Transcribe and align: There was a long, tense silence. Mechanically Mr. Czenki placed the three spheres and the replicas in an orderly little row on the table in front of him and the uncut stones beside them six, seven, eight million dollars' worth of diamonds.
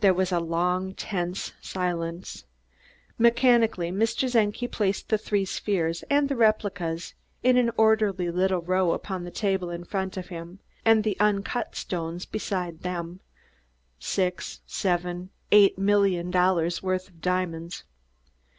There 0.00 0.14
was 0.14 0.32
a 0.32 0.40
long, 0.40 0.94
tense 0.94 1.52
silence. 1.60 2.46
Mechanically 3.18 3.92
Mr. 3.92 4.26
Czenki 4.32 4.66
placed 4.66 5.10
the 5.10 5.18
three 5.18 5.44
spheres 5.44 6.02
and 6.08 6.30
the 6.30 6.36
replicas 6.36 7.12
in 7.42 7.58
an 7.58 7.70
orderly 7.76 8.30
little 8.30 8.62
row 8.62 8.98
on 9.10 9.24
the 9.24 9.30
table 9.30 9.68
in 9.68 9.84
front 9.84 10.16
of 10.16 10.28
him 10.28 10.60
and 10.86 11.04
the 11.04 11.20
uncut 11.20 11.76
stones 11.76 12.24
beside 12.24 12.80
them 12.80 13.20
six, 13.98 14.62
seven, 14.64 15.28
eight 15.50 15.76
million 15.78 16.30
dollars' 16.30 16.82
worth 16.82 17.08
of 17.10 17.20
diamonds. 17.20 17.84